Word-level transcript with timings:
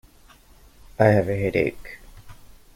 I 0.97 1.09
have 1.09 1.29
a 1.29 1.35
headache. 1.39 1.99